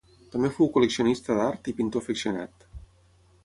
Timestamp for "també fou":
0.35-0.69